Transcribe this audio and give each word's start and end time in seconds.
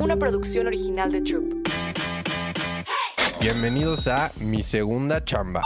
una 0.00 0.16
producción 0.16 0.66
original 0.66 1.12
de 1.12 1.20
Troop. 1.20 1.68
Bienvenidos 3.38 4.06
a 4.06 4.32
Mi 4.40 4.62
Segunda 4.62 5.22
Chamba, 5.24 5.62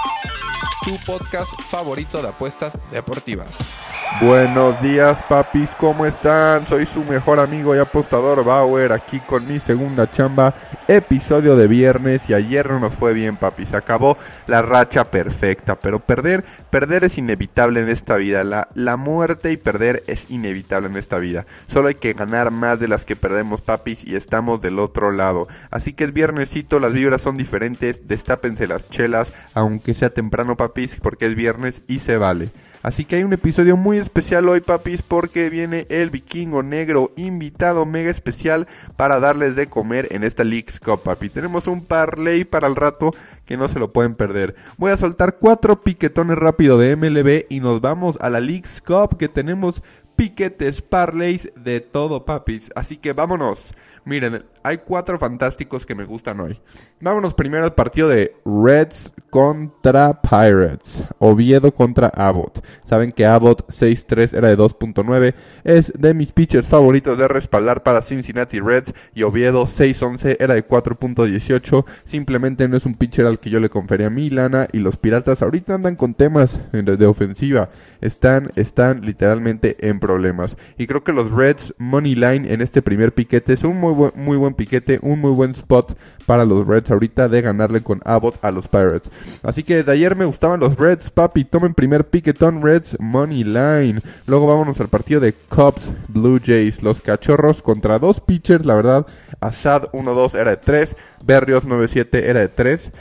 tu 0.84 0.96
podcast 1.06 1.50
favorito 1.62 2.20
de 2.20 2.28
apuestas 2.28 2.76
deportivas. 2.90 3.73
Buenos 4.20 4.80
días 4.80 5.22
papis, 5.28 5.70
¿cómo 5.76 6.06
están? 6.06 6.66
Soy 6.66 6.86
su 6.86 7.04
mejor 7.04 7.40
amigo 7.40 7.74
y 7.74 7.78
apostador 7.78 8.44
Bauer 8.44 8.92
aquí 8.92 9.18
con 9.18 9.46
mi 9.46 9.58
segunda 9.58 10.08
chamba, 10.08 10.54
episodio 10.86 11.56
de 11.56 11.66
viernes 11.66 12.30
y 12.30 12.34
ayer 12.34 12.70
no 12.70 12.78
nos 12.78 12.94
fue 12.94 13.12
bien 13.12 13.36
papis, 13.36 13.74
acabó 13.74 14.16
la 14.46 14.62
racha 14.62 15.10
perfecta, 15.10 15.80
pero 15.80 15.98
perder, 15.98 16.44
perder 16.70 17.02
es 17.02 17.18
inevitable 17.18 17.80
en 17.80 17.88
esta 17.88 18.16
vida, 18.16 18.44
la, 18.44 18.68
la 18.74 18.96
muerte 18.96 19.50
y 19.50 19.56
perder 19.56 20.04
es 20.06 20.26
inevitable 20.30 20.88
en 20.88 20.96
esta 20.96 21.18
vida, 21.18 21.44
solo 21.66 21.88
hay 21.88 21.96
que 21.96 22.12
ganar 22.12 22.52
más 22.52 22.78
de 22.78 22.88
las 22.88 23.04
que 23.04 23.16
perdemos 23.16 23.62
papis 23.62 24.04
y 24.04 24.14
estamos 24.14 24.62
del 24.62 24.78
otro 24.78 25.10
lado, 25.10 25.48
así 25.70 25.92
que 25.92 26.04
es 26.04 26.12
viernesito, 26.12 26.78
las 26.78 26.92
vibras 26.92 27.20
son 27.20 27.36
diferentes, 27.36 28.06
destápense 28.06 28.68
las 28.68 28.88
chelas, 28.88 29.32
aunque 29.54 29.92
sea 29.92 30.10
temprano 30.10 30.56
papis, 30.56 31.00
porque 31.02 31.26
es 31.26 31.34
viernes 31.34 31.82
y 31.88 31.98
se 31.98 32.16
vale. 32.16 32.52
Así 32.84 33.06
que 33.06 33.16
hay 33.16 33.24
un 33.24 33.32
episodio 33.32 33.78
muy 33.78 33.96
especial 33.96 34.46
hoy, 34.46 34.60
papis, 34.60 35.00
porque 35.00 35.48
viene 35.48 35.86
el 35.88 36.10
vikingo 36.10 36.62
negro 36.62 37.12
invitado 37.16 37.86
mega 37.86 38.10
especial 38.10 38.68
para 38.96 39.20
darles 39.20 39.56
de 39.56 39.68
comer 39.68 40.06
en 40.10 40.22
esta 40.22 40.44
Leagues 40.44 40.80
Cup, 40.80 41.00
papi. 41.02 41.30
Tenemos 41.30 41.66
un 41.66 41.80
parlay 41.80 42.44
para 42.44 42.66
el 42.66 42.76
rato 42.76 43.12
que 43.46 43.56
no 43.56 43.68
se 43.68 43.78
lo 43.78 43.90
pueden 43.90 44.14
perder. 44.14 44.54
Voy 44.76 44.92
a 44.92 44.98
soltar 44.98 45.38
cuatro 45.38 45.82
piquetones 45.82 46.36
rápido 46.36 46.76
de 46.76 46.94
MLB 46.94 47.46
y 47.48 47.60
nos 47.60 47.80
vamos 47.80 48.18
a 48.20 48.28
la 48.28 48.40
Leagues 48.40 48.82
Cup 48.82 49.16
que 49.16 49.30
tenemos 49.30 49.82
piquetes, 50.14 50.82
parlays, 50.82 51.50
de 51.56 51.80
todo, 51.80 52.26
papis. 52.26 52.70
Así 52.74 52.98
que 52.98 53.14
vámonos. 53.14 53.72
Miren, 54.04 54.44
hay 54.64 54.78
cuatro 54.78 55.18
fantásticos 55.18 55.84
que 55.84 55.94
me 55.94 56.06
gustan 56.06 56.40
hoy. 56.40 56.58
Vámonos 56.98 57.34
primero 57.34 57.64
al 57.64 57.74
partido 57.74 58.08
de 58.08 58.34
Reds 58.46 59.12
contra 59.28 60.22
Pirates. 60.22 61.04
Oviedo 61.18 61.72
contra 61.74 62.08
Abbott. 62.08 62.64
Saben 62.82 63.12
que 63.12 63.26
Abbott 63.26 63.68
6-3 63.68 64.38
era 64.38 64.48
de 64.48 64.56
2.9. 64.56 65.34
Es 65.64 65.92
de 65.92 66.14
mis 66.14 66.32
pitchers 66.32 66.66
favoritos 66.66 67.18
de 67.18 67.28
respaldar 67.28 67.82
para 67.82 68.00
Cincinnati 68.00 68.58
Reds. 68.58 68.94
Y 69.14 69.24
Oviedo 69.24 69.64
6-11 69.64 70.38
era 70.40 70.54
de 70.54 70.66
4.18. 70.66 71.84
Simplemente 72.04 72.66
no 72.66 72.78
es 72.78 72.86
un 72.86 72.94
pitcher 72.94 73.26
al 73.26 73.40
que 73.40 73.50
yo 73.50 73.60
le 73.60 73.68
confería 73.68 74.08
mi 74.08 74.30
lana. 74.30 74.66
Y 74.72 74.78
los 74.78 74.96
Piratas 74.96 75.42
ahorita 75.42 75.74
andan 75.74 75.96
con 75.96 76.14
temas 76.14 76.60
de 76.72 77.06
ofensiva. 77.06 77.68
Están, 78.00 78.50
están 78.56 79.02
literalmente 79.02 79.76
en 79.90 80.00
problemas. 80.00 80.56
Y 80.78 80.86
creo 80.86 81.04
que 81.04 81.12
los 81.12 81.30
Reds 81.30 81.74
Money 81.76 82.14
Line 82.14 82.50
en 82.50 82.62
este 82.62 82.80
primer 82.80 83.12
piquete 83.12 83.52
es 83.52 83.64
un 83.64 83.78
muy 83.78 83.92
buen, 83.92 84.12
muy 84.14 84.38
buen 84.38 84.53
piquete, 84.54 84.98
un 85.02 85.20
muy 85.20 85.32
buen 85.32 85.52
spot 85.52 85.96
para 86.26 86.44
los 86.44 86.66
Reds 86.66 86.90
ahorita 86.90 87.28
de 87.28 87.42
ganarle 87.42 87.82
con 87.82 88.00
Abbott 88.04 88.42
a 88.44 88.50
los 88.50 88.68
Pirates. 88.68 89.10
Así 89.42 89.62
que 89.62 89.76
desde 89.76 89.92
ayer 89.92 90.16
me 90.16 90.24
gustaban 90.24 90.60
los 90.60 90.76
Reds, 90.76 91.10
papi. 91.10 91.44
Tomen 91.44 91.74
primer 91.74 92.08
piquetón 92.08 92.62
Reds 92.62 92.96
Money 93.00 93.44
Line. 93.44 94.00
Luego 94.26 94.46
vámonos 94.46 94.80
al 94.80 94.88
partido 94.88 95.20
de 95.20 95.32
Cubs 95.32 95.92
Blue 96.08 96.40
Jays. 96.42 96.82
Los 96.82 97.00
cachorros 97.00 97.62
contra 97.62 97.98
dos 97.98 98.20
pitchers, 98.20 98.64
la 98.64 98.74
verdad. 98.74 99.06
Assad 99.40 99.90
1-2 99.92 100.38
era 100.38 100.50
de 100.50 100.56
3. 100.56 100.96
Berrios 101.24 101.64
9-7 101.64 102.22
era 102.22 102.40
de 102.40 102.48
3. 102.48 102.92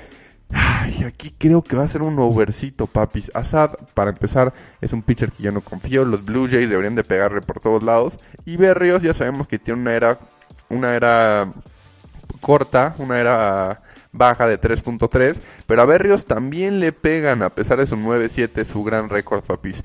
Ay, 0.56 1.04
aquí 1.08 1.34
creo 1.36 1.64
que 1.64 1.76
va 1.76 1.84
a 1.84 1.88
ser 1.88 2.04
un 2.04 2.20
overcito, 2.20 2.86
papis. 2.86 3.32
Assad, 3.34 3.72
para 3.94 4.12
empezar, 4.12 4.54
es 4.82 4.94
un 4.94 5.02
pitcher 5.02 5.32
que 5.32 5.44
yo 5.44 5.52
no 5.52 5.62
confío. 5.62 6.06
Los 6.06 6.24
Blue 6.24 6.48
Jays 6.48 6.70
deberían 6.70 6.96
de 6.96 7.04
pegarle 7.04 7.42
por 7.42 7.60
todos 7.60 7.82
lados. 7.82 8.20
Y 8.46 8.58
Berrios 8.58 9.02
ya 9.02 9.14
sabemos 9.14 9.48
que 9.48 9.58
tiene 9.58 9.82
una 9.82 9.94
era, 9.94 10.20
una 10.70 10.96
era 10.96 11.52
corta, 12.42 12.96
una 12.98 13.20
era 13.20 13.82
baja 14.14 14.48
de 14.48 14.62
3.3, 14.62 15.42
pero 15.66 15.82
a 15.82 15.86
Berrios 15.86 16.26
también 16.26 16.80
le 16.80 16.94
pegan 16.94 17.42
a 17.42 17.50
pesar 17.50 17.80
de 17.80 17.88
su 17.88 17.98
9.7, 17.98 18.64
su 18.64 18.84
gran 18.84 19.10
récord, 19.10 19.44
papis. 19.44 19.84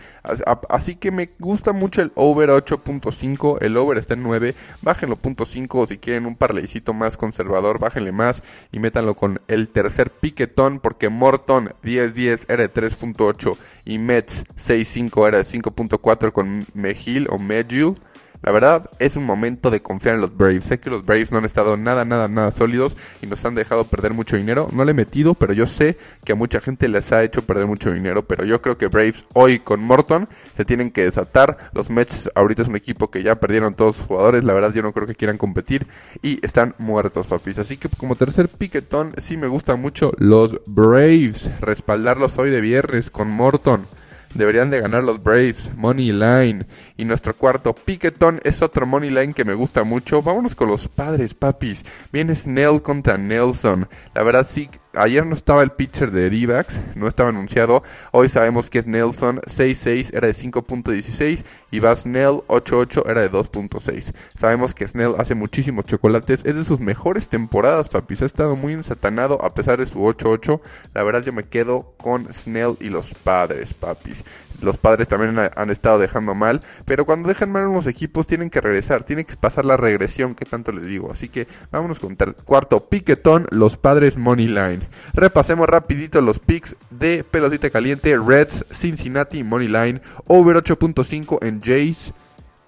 Así 0.69 0.95
que 0.95 1.11
me 1.11 1.31
gusta 1.39 1.73
mucho 1.73 2.03
el 2.03 2.13
over 2.15 2.51
8.5, 2.51 3.59
el 3.63 3.77
over 3.77 3.97
está 3.97 4.15
en 4.15 4.23
9, 4.23 4.55
bájenlo 4.83 5.17
.5 5.17 5.89
si 5.89 5.99
quieren 5.99 6.27
un 6.27 6.37
parleycito 6.37 6.93
más 6.93 7.17
conservador, 7.17 7.79
bájenle 7.79 8.13
más 8.13 8.43
y 8.71 8.79
métanlo 8.79 9.17
con 9.17 9.41
el 9.49 9.69
tercer 9.69 10.11
piquetón 10.11 10.79
porque 10.79 11.09
Morton 11.09 11.73
10.10 11.83 12.45
era 12.49 12.69
de 12.69 12.73
3.8 12.73 13.57
y 13.87 13.99
Mets 13.99 14.45
6.5 14.57 15.27
era 15.27 15.39
de 15.39 15.45
5.4 15.45 16.33
con 16.33 16.67
Mejil 16.75 17.29
o 17.31 17.39
Mejil. 17.39 17.95
La 18.43 18.53
verdad 18.53 18.89
es 18.99 19.17
un 19.17 19.25
momento 19.25 19.71
de 19.71 19.83
confiar 19.83 20.15
en 20.15 20.21
los 20.21 20.37
Braves. 20.37 20.65
Sé 20.65 20.79
que 20.79 20.91
los 20.91 21.05
Braves 21.05 21.33
no 21.33 21.39
han 21.39 21.45
estado 21.45 21.77
nada, 21.77 22.05
nada, 22.05 22.29
nada 22.29 22.53
sólidos 22.53 22.97
y 23.21 23.27
nos 23.27 23.45
han 23.45 23.55
dejado 23.55 23.85
perder 23.85 24.15
mucho 24.15 24.37
dinero. 24.37 24.69
No 24.73 24.85
le 24.85 24.93
he 24.93 24.95
metido, 24.95 25.35
pero 25.35 25.53
yo 25.53 25.67
sé 25.67 25.99
que 26.25 26.33
a 26.33 26.37
mucha 26.37 26.61
gente 26.61 26.89
les 26.89 27.11
ha 27.13 27.25
hecho 27.25 27.43
perder 27.43 27.67
mucho 27.67 27.93
dinero. 27.93 28.27
Pero 28.27 28.45
yo 28.45 28.63
creo 28.63 28.79
que 28.79 28.87
Braves 28.87 29.25
hoy 29.35 29.59
con 29.59 29.81
Morton 29.81 30.29
se 30.55 30.65
tienen 30.65 30.91
que 30.91 31.05
desatar. 31.05 31.57
Los 31.73 31.91
Mets 31.91 32.31
ahorita 32.35 32.63
es 32.63 32.69
un 32.69 32.77
equipo 32.77 33.11
que 33.11 33.23
ya 33.23 33.41
perdieron 33.41 33.75
todos 33.75 33.97
sus 33.97 34.07
jugadores. 34.07 34.45
La 34.45 34.55
verdad 34.55 34.73
yo 34.73 34.83
no 34.83 34.93
creo 34.93 35.07
que 35.07 35.15
quieran 35.15 35.37
competir 35.37 35.87
y 36.23 36.45
están 36.45 36.75
muertos, 36.79 37.27
papis. 37.27 37.59
Así 37.59 37.77
que 37.77 37.89
como 37.89 38.15
tercer 38.15 38.49
piquetón 38.49 39.15
sí 39.19 39.37
me 39.37 39.49
gustan 39.49 39.81
mucho 39.81 40.13
los 40.19 40.61
Braves. 40.67 41.51
Respaldarlos 41.61 42.39
hoy 42.39 42.51
de 42.51 42.61
viernes 42.61 43.11
con 43.11 43.29
Morton. 43.29 43.87
Deberían 44.35 44.71
de 44.71 44.81
ganar 44.81 45.03
los 45.05 45.23
Braves. 45.23 45.71
Money 45.77 46.13
line. 46.13 46.67
Y 46.97 47.05
nuestro 47.05 47.37
cuarto 47.37 47.75
piquetón 47.75 48.41
es 48.45 48.63
otro 48.63 48.87
money 48.87 49.11
line 49.11 49.33
que 49.33 49.45
me 49.45 49.55
gusta 49.55 49.85
mucho. 49.85 50.23
Vámonos 50.23 50.55
con 50.55 50.69
los 50.69 50.89
padres, 50.89 51.35
papis. 51.35 51.85
Viene 52.13 52.35
Snell 52.35 52.83
contra 52.83 53.19
Nelson. 53.19 53.89
La 54.15 54.23
verdad 54.23 54.47
sí, 54.49 54.69
ayer 54.95 55.27
no 55.27 55.35
estaba 55.35 55.63
el 55.63 55.71
pitcher 55.71 56.11
de 56.11 56.31
d 56.31 56.65
no 56.95 57.09
estaba 57.09 57.31
anunciado. 57.31 57.83
Hoy 58.13 58.29
sabemos 58.29 58.71
que 58.71 58.81
es 58.81 58.87
Nelson 58.87 59.41
6-6 59.43 60.11
era 60.15 60.27
de 60.27 60.35
5.16 60.35 61.45
y 61.71 61.81
va 61.81 61.95
Snell 61.95 62.43
8-8 62.49 63.09
era 63.09 63.21
de 63.23 63.31
2.6. 63.31 64.13
Sabemos 64.39 64.75
que 64.75 64.87
Snell 64.87 65.15
hace 65.19 65.35
muchísimos 65.35 65.85
chocolates, 65.85 66.45
es 66.45 66.55
de 66.55 66.65
sus 66.65 66.81
mejores 66.81 67.29
temporadas, 67.29 67.89
papis. 67.89 68.23
Ha 68.23 68.27
estado 68.27 68.57
muy 68.57 68.73
ensatanado 68.73 69.45
a 69.45 69.55
pesar 69.55 69.79
de 69.79 69.87
su 69.87 69.99
8-8. 69.99 70.61
La 70.95 71.03
verdad 71.03 71.23
yo 71.23 71.33
me 71.33 71.45
quedo 71.45 71.95
con 71.97 72.33
Snell 72.33 72.77
y 72.81 72.89
los 72.89 73.15
padres, 73.15 73.75
papis 73.75 74.25
los 74.61 74.79
padres 74.79 75.09
también 75.09 75.39
han, 75.39 75.71
estado 75.71 75.99
dejando 75.99 76.35
mal, 76.35 76.61
pero 76.85 77.05
cuando 77.05 77.29
dejan 77.29 77.51
mal 77.51 77.67
unos 77.67 77.87
equipos 77.87 78.27
tienen 78.27 78.51
que 78.51 78.61
regresar, 78.61 79.05
tienen 79.05 79.25
que 79.25 79.37
pasar 79.37 79.65
la 79.65 79.77
regresión 79.77 80.35
que 80.35 80.45
tanto 80.45 80.73
les 80.73 80.87
digo. 80.87 81.13
Así 81.13 81.29
que 81.29 81.47
vámonos 81.71 81.99
con 81.99 82.17
cuarto 82.45 82.89
piquetón, 82.89 83.47
los 83.51 83.77
padres 83.77 84.17
Money 84.17 84.49
Line. 84.49 84.81
Repasemos 85.15 85.69
rapidito 85.69 86.21
los 86.21 86.39
picks 86.39 86.77
de 86.91 87.25
pelotita 87.25 87.71
caliente, 87.71 88.17
Reds, 88.19 88.65
Cincinnati 88.71 89.45
Money 89.45 89.69
Line, 89.69 90.01
over 90.27 90.57
8.5 90.57 91.39
en 91.43 91.61
Jays. 91.61 92.13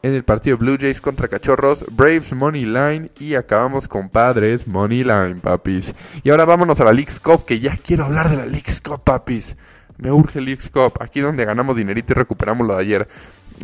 En 0.03 0.15
el 0.15 0.25
partido 0.25 0.57
Blue 0.57 0.79
Jays 0.81 0.99
contra 0.99 1.29
Cachorros, 1.29 1.85
Braves 1.91 2.33
Money 2.33 2.65
Line 2.65 3.11
y 3.19 3.35
acabamos 3.35 3.87
con 3.87 4.09
Padres 4.09 4.67
Money 4.67 5.05
Line, 5.05 5.41
papis. 5.43 5.95
Y 6.23 6.31
ahora 6.31 6.47
vámonos 6.47 6.81
a 6.81 6.85
la 6.85 6.95
League's 6.95 7.21
Cup, 7.21 7.45
que 7.45 7.61
ya 7.61 7.77
quiero 7.77 8.07
hablar 8.07 8.31
de 8.31 8.37
la 8.37 8.47
League's 8.47 8.81
Cup, 8.81 9.05
papis. 9.05 9.57
Me 10.01 10.11
urge 10.11 10.39
el 10.39 10.47
League's. 10.47 10.71
Aquí 11.01 11.21
donde 11.21 11.45
ganamos 11.45 11.77
dinerito 11.77 12.13
y 12.13 12.17
recuperamos 12.17 12.67
lo 12.67 12.75
de 12.75 12.81
ayer. 12.81 13.09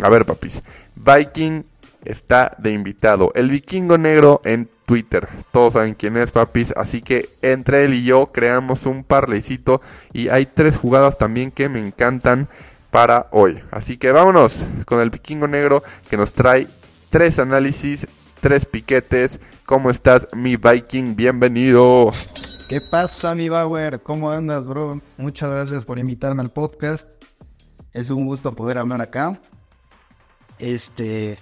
A 0.03 0.09
ver, 0.09 0.25
papis. 0.25 0.63
Viking 0.95 1.65
está 2.05 2.55
de 2.59 2.73
invitado. 2.73 3.33
El 3.35 3.51
vikingo 3.51 3.99
negro 3.99 4.41
en 4.45 4.69
Twitter. 4.87 5.29
Todos 5.53 5.75
saben 5.75 5.95
quién 5.95 6.17
es, 6.17 6.31
papis. 6.31 6.73
Así 6.77 7.03
que 7.03 7.31
entre 7.43 7.85
él 7.85 7.95
y 7.95 8.05
yo 8.05 8.27
creamos 8.33 8.87
un 8.87 9.05
parleycito. 9.05 9.81
Y 10.13 10.29
hay 10.29 10.47
tres 10.47 10.77
jugadas 10.77 11.19
también 11.19 11.51
que 11.51 11.69
me 11.69 11.85
encantan 11.85 12.49
para 12.91 13.27
hoy. 13.31 13.59
Así 13.71 13.97
que 13.97 14.13
vámonos 14.13 14.67
con 14.85 15.01
el 15.01 15.11
vikingo 15.11 15.49
negro 15.49 15.83
que 16.09 16.17
nos 16.17 16.33
trae 16.33 16.67
tres 17.11 17.39
análisis, 17.39 18.07
tres 18.41 18.65
piquetes. 18.65 19.41
¿Cómo 19.65 19.91
estás, 19.91 20.29
mi 20.33 20.57
Viking? 20.57 21.17
Bienvenido. 21.17 22.13
¿Qué 22.69 22.81
pasa, 22.81 23.33
mi 23.37 23.49
Bauer? 23.49 24.03
¿Cómo 24.03 24.33
andas, 24.33 24.67
bro? 24.67 25.01
Muchas 25.19 25.51
gracias 25.53 25.85
por 25.85 26.01
invitarme 26.01 26.43
al 26.43 26.51
podcast. 26.51 27.09
Es 27.93 28.11
un 28.11 28.27
gusto 28.27 28.57
poder 28.57 28.79
hablar 28.79 29.01
acá. 29.01 29.41
Este, 30.59 31.39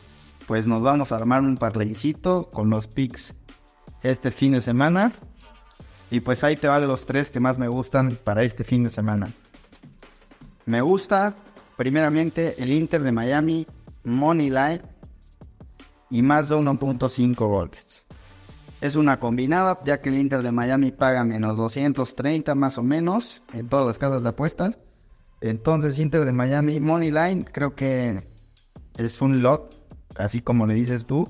pues 0.46 0.66
nos 0.66 0.82
vamos 0.82 1.12
a 1.12 1.16
armar 1.16 1.40
un 1.40 1.56
parleycito 1.56 2.50
con 2.50 2.68
los 2.68 2.88
picks 2.88 3.34
este 4.02 4.30
fin 4.30 4.52
de 4.52 4.60
semana. 4.60 5.12
Y 6.10 6.20
pues 6.20 6.44
ahí 6.44 6.56
te 6.56 6.68
vale 6.68 6.86
los 6.86 7.06
tres 7.06 7.30
que 7.30 7.40
más 7.40 7.56
me 7.56 7.68
gustan 7.68 8.18
para 8.22 8.42
este 8.42 8.62
fin 8.62 8.84
de 8.84 8.90
semana. 8.90 9.32
Me 10.66 10.82
gusta, 10.82 11.34
primeramente, 11.78 12.62
el 12.62 12.70
Inter 12.70 13.02
de 13.02 13.12
Miami, 13.12 13.66
Money 14.04 14.50
Line 14.50 14.82
y 16.10 16.20
más 16.20 16.50
de 16.50 16.56
1.5 16.56 17.34
goles. 17.34 18.03
Es 18.84 18.96
una 18.96 19.18
combinada, 19.18 19.80
ya 19.86 20.02
que 20.02 20.10
el 20.10 20.18
Inter 20.18 20.42
de 20.42 20.52
Miami 20.52 20.92
paga 20.92 21.24
menos 21.24 21.56
230 21.56 22.54
más 22.54 22.76
o 22.76 22.82
menos 22.82 23.40
en 23.54 23.66
todas 23.66 23.86
las 23.86 23.96
casas 23.96 24.22
de 24.22 24.28
apuestas. 24.28 24.76
Entonces, 25.40 25.98
Inter 25.98 26.26
de 26.26 26.32
Miami 26.34 26.80
Money 26.80 27.10
Line 27.10 27.46
creo 27.50 27.74
que 27.74 28.20
es 28.98 29.22
un 29.22 29.42
lot, 29.42 29.74
así 30.18 30.42
como 30.42 30.66
le 30.66 30.74
dices 30.74 31.06
tú. 31.06 31.26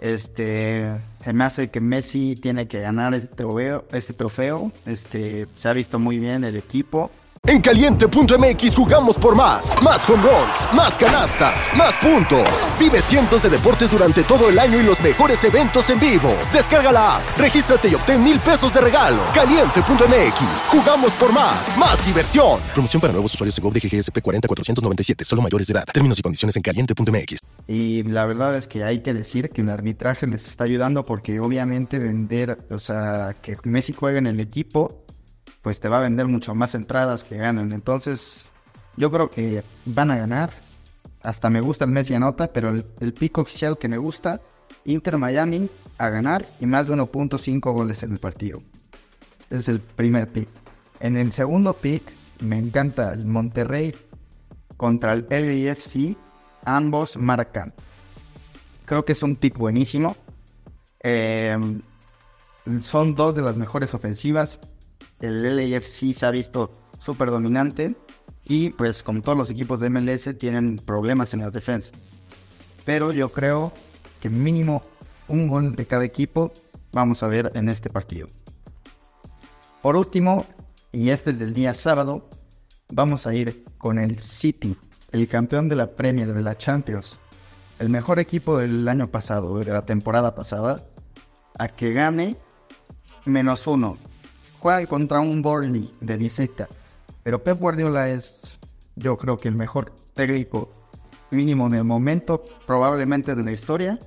Este, 0.00 0.90
se 1.22 1.34
me 1.34 1.44
hace 1.44 1.68
que 1.68 1.82
Messi 1.82 2.34
tiene 2.34 2.66
que 2.66 2.80
ganar 2.80 3.12
este 3.12 3.36
trofeo, 3.36 3.84
este 3.92 4.14
trofeo. 4.14 4.72
Este, 4.86 5.46
se 5.54 5.68
ha 5.68 5.74
visto 5.74 5.98
muy 5.98 6.18
bien 6.18 6.44
el 6.44 6.56
equipo. 6.56 7.10
En 7.46 7.60
caliente.mx 7.60 8.74
jugamos 8.74 9.16
por 9.16 9.34
más. 9.34 9.72
Más 9.82 10.08
home 10.08 10.22
runs, 10.22 10.74
más 10.74 10.96
canastas, 10.98 11.68
más 11.76 11.94
puntos. 11.96 12.46
Vive 12.78 13.00
cientos 13.00 13.42
de 13.42 13.50
deportes 13.50 13.90
durante 13.90 14.22
todo 14.24 14.48
el 14.48 14.58
año 14.58 14.78
y 14.78 14.82
los 14.82 15.00
mejores 15.00 15.42
eventos 15.44 15.88
en 15.90 16.00
vivo. 16.00 16.34
Descarga 16.52 16.92
la 16.92 17.16
app, 17.16 17.38
regístrate 17.38 17.88
y 17.88 17.94
obtén 17.94 18.22
mil 18.22 18.38
pesos 18.40 18.74
de 18.74 18.80
regalo. 18.80 19.22
Caliente.mx, 19.34 20.66
jugamos 20.68 21.12
por 21.12 21.32
más. 21.32 21.78
Más 21.78 22.04
diversión. 22.04 22.60
Promoción 22.72 23.00
para 23.00 23.12
nuevos 23.12 23.32
usuarios 23.32 23.56
de 23.56 23.62
GOV 23.62 23.72
de 23.74 23.80
GGSP 23.80 24.20
40497, 24.20 25.24
solo 25.24 25.42
mayores 25.42 25.66
de 25.68 25.72
edad. 25.72 25.84
Términos 25.92 26.18
y 26.18 26.22
condiciones 26.22 26.56
en 26.56 26.62
caliente.mx. 26.62 27.38
Y 27.66 28.02
la 28.04 28.26
verdad 28.26 28.56
es 28.56 28.66
que 28.66 28.84
hay 28.84 29.00
que 29.00 29.12
decir 29.12 29.50
que 29.50 29.60
el 29.60 29.68
arbitraje 29.68 30.26
les 30.26 30.46
está 30.46 30.64
ayudando 30.64 31.04
porque 31.04 31.38
obviamente 31.40 31.98
vender, 31.98 32.58
o 32.70 32.78
sea, 32.78 33.34
que 33.40 33.56
Messi 33.64 33.92
juegue 33.92 34.18
en 34.18 34.26
el 34.26 34.40
equipo 34.40 35.04
pues 35.68 35.80
te 35.80 35.90
va 35.90 35.98
a 35.98 36.00
vender 36.00 36.26
mucho 36.28 36.54
más 36.54 36.74
entradas 36.74 37.24
que 37.24 37.36
ganan. 37.36 37.72
Entonces, 37.72 38.50
yo 38.96 39.10
creo 39.10 39.28
que 39.28 39.62
van 39.84 40.10
a 40.10 40.16
ganar. 40.16 40.50
Hasta 41.20 41.50
me 41.50 41.60
gusta 41.60 41.84
el 41.84 41.90
Messi 41.90 42.14
anota, 42.14 42.50
pero 42.54 42.70
el, 42.70 43.12
pico 43.12 43.42
oficial 43.42 43.76
que 43.76 43.86
me 43.86 43.98
gusta, 43.98 44.40
Inter 44.86 45.18
Miami 45.18 45.68
a 45.98 46.08
ganar 46.08 46.46
y 46.58 46.64
más 46.64 46.88
de 46.88 46.94
1.5 46.94 47.60
goles 47.74 48.02
en 48.02 48.12
el 48.12 48.18
partido. 48.18 48.62
Ese 49.50 49.60
es 49.60 49.68
el 49.68 49.80
primer 49.80 50.28
pick. 50.28 50.48
En 51.00 51.18
el 51.18 51.32
segundo 51.32 51.74
pick, 51.74 52.02
me 52.40 52.56
encanta 52.56 53.12
el 53.12 53.26
Monterrey 53.26 53.94
contra 54.78 55.12
el 55.12 55.26
LAFC. 55.28 56.16
Ambos 56.64 57.18
marcan. 57.18 57.74
Creo 58.86 59.04
que 59.04 59.12
es 59.12 59.22
un 59.22 59.36
pick 59.36 59.58
buenísimo. 59.58 60.16
Eh, 61.00 61.58
son 62.80 63.14
dos 63.14 63.36
de 63.36 63.42
las 63.42 63.56
mejores 63.56 63.92
ofensivas 63.92 64.60
el 65.20 65.56
LAFC 65.56 66.12
se 66.12 66.26
ha 66.26 66.30
visto 66.30 66.70
súper 66.98 67.30
dominante 67.30 67.96
y 68.44 68.70
pues 68.70 69.02
como 69.02 69.20
todos 69.22 69.36
los 69.36 69.50
equipos 69.50 69.80
de 69.80 69.90
MLS 69.90 70.36
tienen 70.38 70.76
problemas 70.76 71.34
en 71.34 71.40
las 71.40 71.52
defensas. 71.52 71.92
Pero 72.84 73.12
yo 73.12 73.30
creo 73.30 73.72
que 74.20 74.30
mínimo 74.30 74.82
un 75.28 75.48
gol 75.48 75.76
de 75.76 75.86
cada 75.86 76.04
equipo 76.04 76.52
vamos 76.92 77.22
a 77.22 77.28
ver 77.28 77.52
en 77.54 77.68
este 77.68 77.90
partido. 77.90 78.26
Por 79.82 79.96
último, 79.96 80.46
y 80.90 81.10
este 81.10 81.30
es 81.30 81.38
del 81.38 81.52
día 81.52 81.74
sábado, 81.74 82.28
vamos 82.90 83.26
a 83.26 83.34
ir 83.34 83.64
con 83.76 83.98
el 83.98 84.20
City, 84.22 84.76
el 85.12 85.28
campeón 85.28 85.68
de 85.68 85.76
la 85.76 85.94
Premier 85.94 86.32
de 86.32 86.42
la 86.42 86.56
Champions, 86.56 87.18
el 87.78 87.90
mejor 87.90 88.18
equipo 88.18 88.58
del 88.58 88.88
año 88.88 89.08
pasado, 89.08 89.58
de 89.58 89.70
la 89.70 89.84
temporada 89.84 90.34
pasada, 90.34 90.84
a 91.58 91.68
que 91.68 91.92
gane 91.92 92.36
menos 93.24 93.66
uno 93.66 93.98
juega 94.58 94.86
contra 94.86 95.20
un 95.20 95.42
Burnley 95.42 95.94
de 96.00 96.16
visita. 96.16 96.68
Pero 97.22 97.42
Pep 97.42 97.58
Guardiola 97.58 98.08
es, 98.08 98.58
yo 98.96 99.16
creo 99.16 99.36
que 99.36 99.48
el 99.48 99.54
mejor 99.54 99.92
técnico 100.14 100.70
mínimo 101.30 101.68
del 101.68 101.84
momento, 101.84 102.42
probablemente 102.66 103.34
de 103.34 103.44
la 103.44 103.52
historia. 103.52 103.98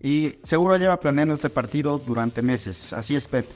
Y 0.00 0.38
seguro 0.44 0.76
lleva 0.76 1.00
planeando 1.00 1.34
este 1.34 1.50
partido 1.50 1.98
durante 1.98 2.42
meses. 2.42 2.92
Así 2.92 3.16
es 3.16 3.26
Pep. 3.26 3.46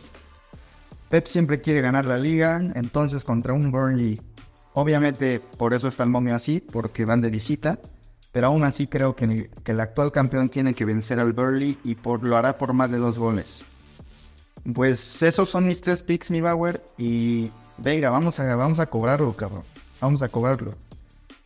Pep 1.09 1.27
siempre 1.27 1.61
quiere 1.61 1.81
ganar 1.81 2.07
la 2.07 2.19
liga, 2.19 2.61
entonces 2.75 3.25
contra 3.25 3.53
un 3.53 3.73
Burnley, 3.73 4.21
obviamente 4.75 5.41
por 5.41 5.75
eso 5.75 5.89
está 5.89 6.05
el 6.05 6.09
momio 6.11 6.37
así, 6.37 6.61
porque 6.61 7.05
van 7.05 7.21
de 7.21 7.31
visita, 7.31 7.81
pero 8.33 8.47
aún 8.47 8.63
así 8.63 8.87
creo 8.87 9.17
que, 9.17 9.51
el 9.65 9.81
actual 9.81 10.13
campeón 10.13 10.49
tiene 10.49 10.73
que 10.73 10.85
vencer 10.85 11.19
al 11.19 11.33
Burnley 11.33 11.79
y 11.83 11.97
lo 12.23 12.37
hará 12.37 12.57
por 12.57 12.73
más 12.75 12.93
de 12.93 12.99
dos 12.99 13.19
goles. 13.19 13.65
Pues 14.75 15.23
esos 15.23 15.49
son 15.49 15.67
mis 15.67 15.81
tres 15.81 16.03
picks, 16.03 16.31
mi 16.31 16.41
Bauer. 16.41 16.83
Y 16.99 17.51
venga, 17.79 18.11
vamos 18.11 18.39
a, 18.39 18.55
vamos 18.57 18.79
a 18.79 18.87
cobrarlo, 18.87 19.33
cabrón. 19.35 19.63
Vamos 20.01 20.23
a 20.23 20.29
cobrarlo. 20.29 20.75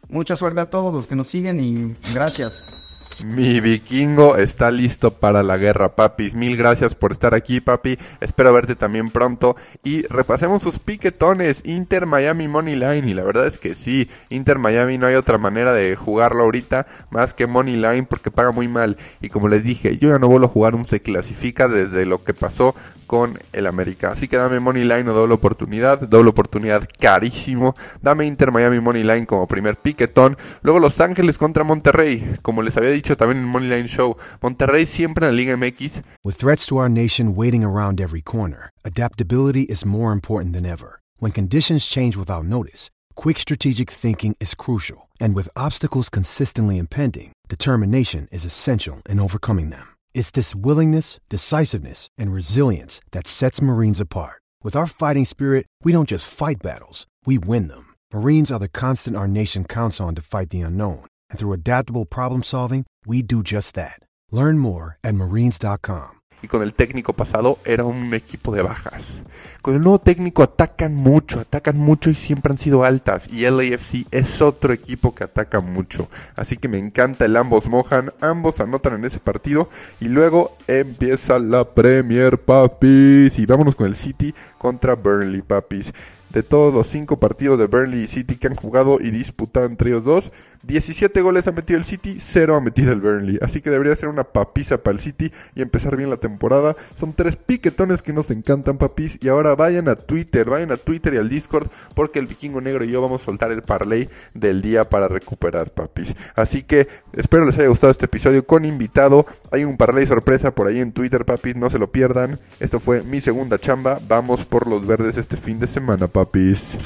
Mucha 0.09 0.37
suerte 0.37 0.61
a 0.61 0.71
todos 0.71 0.93
los 0.93 1.07
que 1.07 1.17
nos 1.17 1.29
siguen 1.29 1.61
y 1.61 1.97
gracias. 2.13 2.74
Mi 3.23 3.61
vikingo 3.61 4.37
está 4.37 4.71
listo 4.71 5.13
para 5.13 5.43
la 5.43 5.57
guerra, 5.57 5.95
papis. 5.95 6.35
Mil 6.35 6.57
gracias 6.57 6.95
por 6.95 7.13
estar 7.13 7.35
aquí, 7.35 7.61
papi. 7.61 7.97
Espero 8.21 8.53
verte 8.53 8.75
también 8.75 9.11
pronto. 9.11 9.57
Y 9.85 10.03
repasemos 10.09 10.63
sus 10.63 10.79
piquetones. 10.79 11.63
Inter 11.65 12.07
Miami 12.07 12.49
Money 12.49 12.75
Line. 12.75 13.09
Y 13.09 13.15
la 13.15 13.23
verdad 13.23 13.47
es 13.47 13.59
que 13.59 13.75
sí, 13.75 14.11
Inter 14.31 14.59
Miami 14.59 14.99
no 14.99 15.07
hay 15.07 15.15
otra 15.15 15.39
manera 15.39 15.73
de 15.73 15.95
jugarlo 15.95 16.43
ahorita 16.43 16.87
más 17.11 17.35
que 17.35 17.47
Money 17.47 17.77
Line 17.77 18.07
porque 18.09 18.31
paga 18.31 18.51
muy 18.51 18.69
mal. 18.69 18.97
Y 19.21 19.29
como 19.29 19.49
les 19.49 19.63
dije, 19.63 19.97
yo 19.99 20.09
ya 20.09 20.19
no 20.19 20.29
vuelvo 20.29 20.47
a 20.47 20.51
jugar 20.51 20.75
un 20.75 20.87
se 20.87 21.01
clasifica 21.01 21.69
desde 21.69 22.07
lo 22.07 22.25
que 22.25 22.35
pasó 22.35 22.75
con 23.07 23.39
el 23.53 23.67
América. 23.67 24.13
Así 24.13 24.29
que 24.29 24.37
dame 24.37 24.61
Money 24.61 24.85
Line 24.85 25.09
o 25.11 25.15
doble 25.15 25.35
oportunidad. 25.35 26.01
Doble 26.01 26.31
oportunidad 26.31 26.89
carísimo. 26.99 27.77
Dame 28.03 28.27
Inter 28.27 28.51
Miami 28.51 28.81
Money 28.81 29.05
Line 29.05 29.27
como 29.27 29.47
primer 29.47 29.77
piquetón. 29.77 30.37
Luego 30.63 30.81
Los 30.81 31.01
Ángeles 31.01 31.39
contra 31.39 31.65
Monterrey. 31.65 32.39
Como 32.43 32.63
les 32.63 32.77
había 32.77 32.91
dicho 32.91 33.04
dicho 33.05 33.17
también 33.17 33.43
en 33.43 33.49
Moneyline 33.49 33.87
Show, 33.87 34.17
Monterrey 34.41 34.87
siempre 34.87 35.27
en 35.27 35.33
la 35.33 35.37
Liga 35.37 35.57
MX. 35.57 36.03
With 36.25 36.37
threats 36.37 36.67
to 36.67 36.79
our 36.79 36.89
nation 36.89 37.35
waiting 37.35 37.63
around 37.63 38.01
every 38.01 38.23
corner, 38.23 38.71
adaptability 38.83 39.65
is 39.69 39.85
more 39.85 40.13
important 40.13 40.55
than 40.55 40.65
ever. 40.65 41.01
When 41.19 41.31
conditions 41.31 41.85
change 41.85 42.17
without 42.17 42.47
notice, 42.47 42.91
quick 43.15 43.39
strategic 43.39 43.91
thinking 43.91 44.37
is 44.41 44.55
crucial. 44.55 45.11
And 45.21 45.35
with 45.35 45.51
obstacles 45.55 46.09
consistently 46.09 46.79
impending, 46.79 47.33
determination 47.47 48.27
is 48.33 48.47
essential 48.47 49.03
in 49.07 49.21
overcoming 49.21 49.69
them. 49.71 49.87
It's 50.15 50.31
this 50.31 50.55
willingness, 50.55 51.21
decisiveness, 51.29 52.09
and 52.17 52.33
resilience 52.33 53.03
that 53.13 53.27
sets 53.27 53.61
Marines 53.61 54.01
apart. 54.01 54.41
With 54.63 54.75
our 54.75 54.87
fighting 54.87 55.27
spirit, 55.27 55.67
we 55.83 55.93
don't 55.93 56.09
just 56.09 56.33
fight 56.33 56.63
battles, 56.63 57.07
we 57.27 57.37
win 57.37 57.69
them. 57.69 57.95
Marines 58.15 58.51
are 58.51 58.61
the 58.61 58.69
constant 58.69 59.15
our 59.17 59.29
nation 59.29 59.65
counts 59.65 60.01
on 60.01 60.15
to 60.15 60.23
fight 60.23 60.49
the 60.49 60.63
unknown. 60.63 61.05
And 61.35 61.41
through 61.41 61.55
adaptable 61.55 62.05
problem 62.05 62.45
solving, 62.45 62.85
we 63.05 63.21
do 63.21 63.43
just 63.43 63.75
that. 63.75 63.99
Learn 64.31 64.57
more 64.57 64.99
at 65.03 65.17
marines.com. 65.17 66.21
Y 66.43 66.47
con 66.47 66.63
el 66.63 66.75
técnico 66.75 67.13
pasado 67.13 67.59
era 67.65 67.83
un 67.83 68.15
equipo 68.15 68.55
de 68.55 68.63
bajas. 68.63 69.23
Con 69.61 69.75
el 69.75 69.83
nuevo 69.83 69.99
técnico 69.99 70.45
atacan 70.45 70.95
mucho, 70.95 71.41
atacan 71.41 71.77
mucho 71.77 72.09
y 72.09 72.15
siempre 72.15 72.53
han 72.53 72.59
sido 72.59 72.85
altas. 72.85 73.27
Y 73.33 73.51
LAFC 73.51 74.07
es 74.13 74.43
otro 74.43 74.73
equipo 74.73 75.13
que 75.13 75.25
ataca 75.25 75.59
mucho. 75.61 76.09
Así 76.37 76.57
que 76.57 76.69
me 76.69 76.79
encanta 76.79 77.25
el 77.25 77.37
ambos 77.37 77.67
mojan, 77.67 78.13
ambos 78.21 78.61
anotan 78.61 78.95
en 78.95 79.05
ese 79.05 79.19
partido. 79.19 79.69
Y 79.99 80.07
luego 80.07 80.57
empieza 80.69 81.41
la 81.41 81.75
Premier, 81.75 82.39
papis. 82.39 83.41
Y 83.41 83.47
vámonos 83.47 83.75
con 83.75 83.89
el 83.89 83.97
City 83.97 84.33
contra 84.59 84.95
Burnley, 84.95 85.43
papis. 85.43 85.93
De 86.31 86.43
todos 86.43 86.75
los 86.75 86.89
cinco 86.89 87.21
partidos 87.21 87.61
de 87.61 87.67
Burnley 87.67 88.03
y 88.03 88.07
City 88.09 88.37
que 88.37 88.49
han 88.49 88.57
jugado 88.57 88.99
y 89.01 89.13
disputado 89.13 89.67
entre 89.67 89.91
ellos 89.91 90.03
dos, 90.05 90.33
17 90.67 91.21
goles 91.21 91.47
ha 91.47 91.53
metido 91.53 91.79
el 91.79 91.85
City, 91.85 92.19
0 92.21 92.57
ha 92.57 92.61
metido 92.61 92.93
el 92.93 93.01
Burnley. 93.01 93.39
Así 93.43 93.61
que 93.61 93.71
debería 93.71 93.95
ser 93.97 94.09
una 94.09 94.25
papiza 94.25 94.83
para 94.83 94.95
el 94.95 95.01
City 95.01 95.33
y 95.55 95.63
empezar 95.63 95.97
bien 95.97 96.11
la 96.11 96.17
temporada. 96.17 96.75
Son 96.95 97.13
tres 97.13 97.37
piquetones 97.37 98.03
que 98.03 98.13
nos 98.13 98.31
encantan, 98.31 98.79
papis. 98.79 99.19
Y 99.21 99.29
ahora 99.29 99.55
vayan 99.55 99.89
a 99.89 99.97
Twitter, 99.97 100.49
vayan 100.49 100.73
a 100.73 100.77
Twitter 100.77 101.15
y 101.15 101.19
al 101.19 101.29
Discord 101.29 101.69
porque 101.95 102.19
el 102.19 102.27
vikingo 102.27 102.61
negro 102.61 102.85
y 102.85 102.91
yo 102.91 103.03
vamos 103.03 103.23
a 103.23 103.25
soltar 103.27 103.51
el 103.51 103.63
parlay 103.63 104.09
del 104.33 104.63
día 104.63 104.89
para 104.89 105.09
recuperar, 105.09 105.71
papis. 105.71 106.15
Así 106.35 106.63
que 106.63 106.89
espero 107.13 107.45
les 107.45 107.59
haya 107.59 107.69
gustado 107.69 107.91
este 107.91 108.07
episodio 108.07 108.47
con 108.47 108.65
invitado. 108.65 109.27
Hay 109.53 109.65
un 109.65 109.77
parlay 109.77 110.07
sorpresa 110.07 110.55
por 110.55 110.67
ahí 110.67 110.81
en 110.81 110.93
Twitter, 110.93 111.25
papis, 111.25 111.57
no 111.57 111.71
se 111.71 111.79
lo 111.79 111.93
pierdan. 111.93 112.41
Esto 112.61 112.81
fue 112.81 113.03
mi 113.03 113.21
segunda 113.21 113.59
chamba. 113.59 113.99
Vamos 114.09 114.45
por 114.45 114.67
los 114.67 114.87
verdes 114.87 115.17
este 115.17 115.37
fin 115.37 115.59
de 115.59 115.67
semana, 115.67 116.09
papis. 116.09 116.79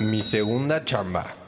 Mi 0.00 0.22
segunda 0.22 0.84
chamba. 0.84 1.47